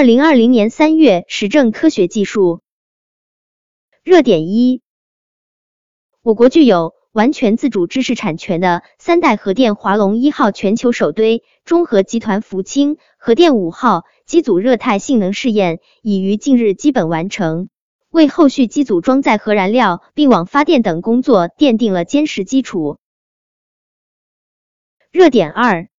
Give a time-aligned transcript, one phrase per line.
[0.00, 2.62] 二零二零年三月，时政科学技术
[4.02, 4.80] 热点一，
[6.22, 17.68] 我国具有完全自主知识产权的三代核电华龙一号全球首堆中核集团福清核电五号机组热态性能试验已于近日基本完成，
[18.08, 22.96] 为后续机组装载核燃料并网发电等工作奠定了坚实基础。
[25.12, 25.89] 热点二。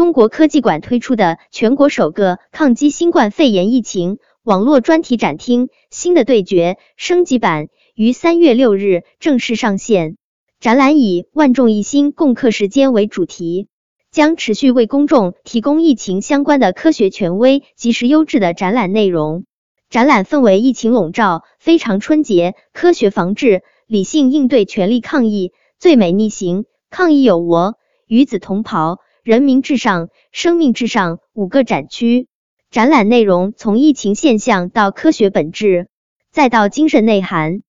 [0.00, 10.16] 中国科技馆推出的全国首个抗击新冠肺炎疫情网络专题展厅“新的对决”升级版于三月六日正式上线。
[10.58, 13.68] 展览以“万众一心，共克时艰”为主题，
[14.10, 19.44] 将持续为公众提供疫情相关的科学权威、及时优质的展览内容。
[19.90, 27.74] 展览氛围疫情笼罩，非常春节，科学防治，理性应对，全力抗疫，最美逆行，抗疫有我，
[28.06, 28.96] 与子同袍。
[29.22, 32.26] 人民至上，生命至上五个展区，
[32.70, 35.88] 展览内容从疫情现象到科学本质，
[36.30, 37.62] 再到精神内涵，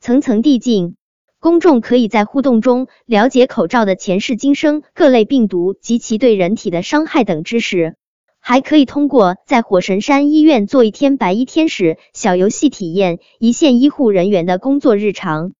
[0.00, 0.96] 层层递进。
[1.40, 7.96] 公众可以在互动中了解口罩的前世今生、各类病毒及其对人体的伤害等知识，
[8.38, 15.52] 还可以通过在火神山医院做一天白衣天使小游戏体验一线医护人员的工作日常。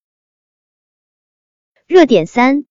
[1.89, 2.65] 热点三。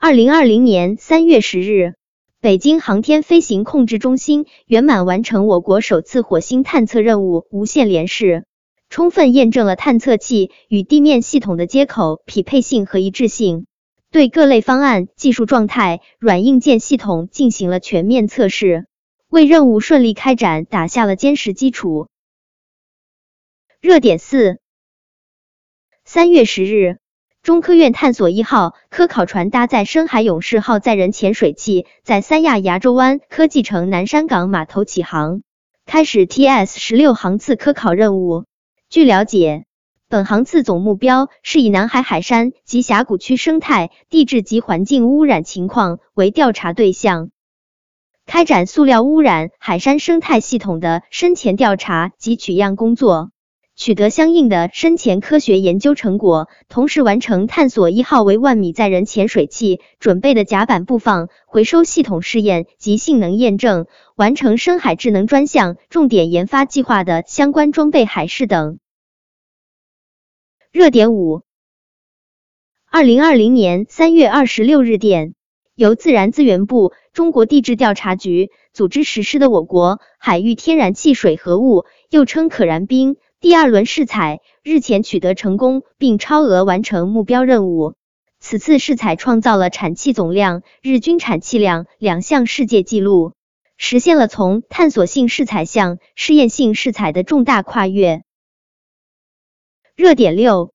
[0.00, 1.94] 二零二零年三月十日，
[2.40, 8.46] 北京航天飞行控制中心圆满完成我国首次火星探测任务无线联试，
[8.90, 13.66] 充分验证了探测器与地面系统的接口匹配性和一致性，
[14.12, 18.86] 对各类方案、技术状态、软硬件系统进行了全面测试，
[19.28, 22.06] 为任务顺利开展打下了坚实基础。
[23.80, 24.60] 热点四，
[26.04, 26.98] 三月十日。
[27.42, 35.42] 中科院探索一号科考船搭载深海勇士号载人潜水器，在三亚牙洲湾科技城南山港码头起航，
[35.86, 38.44] 开始 TS 十六航次科考任务。
[38.90, 39.64] 据了解，
[40.08, 47.30] 本航次总目标是以南海海山及峡谷区生态、地质及环境污染情况为调查对象，
[48.26, 53.30] 开展塑料污染海山生态系统的深潜调查及取样工作。
[53.78, 63.86] 取得相应的深潜科学研究成果，同时完成探索一号为万米载人潜水器准备的甲板布放、回收系统试验及性能验证，
[64.16, 68.80] 完成深海智能专项重点研发计划的相关装备海试等。
[70.72, 71.42] 热点五，
[72.90, 75.34] 二零二零年三月二十六日电，
[75.76, 83.16] 由自然资源部、中国地质调查局组织实施的我国海域天然气水合物，又称可燃冰。
[83.40, 87.94] 第二轮试采日前取得成功，并超额完成目标任务。
[88.40, 93.34] 此次试采创造了产气总量、日均产气量两项世界纪录，
[93.76, 98.22] 实现了从探索性试采向试验性试采的重大跨越。
[99.94, 100.72] 热点六，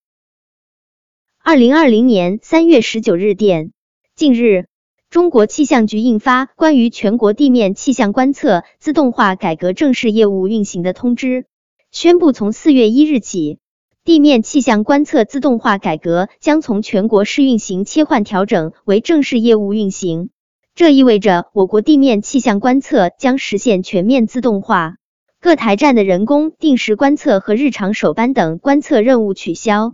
[1.43, 3.73] 二零二零年三月十九日电，
[4.15, 4.67] 近日，
[5.09, 11.45] 中国气象局印发关于全国地面气象观测自动化改革正式业务运行的通知。
[11.93, 13.59] 宣布，从四月一日起，
[14.03, 20.31] 地面气象观测自动化改革将从全国试运行切换调整为正式业务运行。
[20.73, 24.95] 这意味着我国地面气象观测将实现全面自动化，
[25.39, 29.93] 各台站的人工定时观测和日常首班等观测任务取消，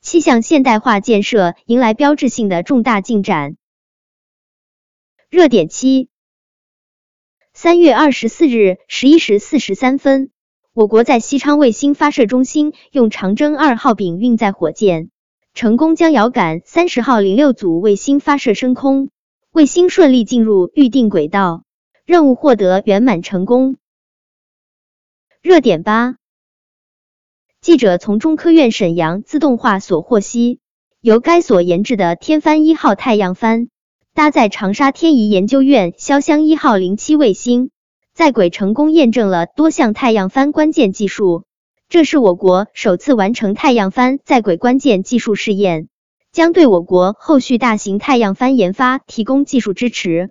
[0.00, 3.58] 气象现代化建设迎来标志性的重大进展。
[5.28, 6.08] 热点七，
[7.52, 10.30] 三月二十四日十一时四十三分。
[10.74, 15.08] 我国在西昌卫星发射中心用长征二号丙运载火箭，
[15.54, 19.10] 成功将遥感三十号零六组卫星发射升空，
[19.52, 21.62] 卫星顺利进入预定轨道，
[22.04, 23.76] 任务获得圆满成功。
[25.42, 26.16] 热点八，
[27.60, 30.58] 记者从中科院沈阳自动化所获悉，
[31.00, 33.68] 由该所研制的天帆一号太阳帆，
[34.12, 37.70] 搭载长沙天仪研究院潇湘一号零七卫星。
[38.14, 41.42] 在轨成功验证了多项太阳帆关键技术，
[41.88, 45.88] 这是我国首次完成太阳帆在轨关键技术试验，
[46.30, 50.30] 将对我国后续大型太阳帆研发提供技术支持。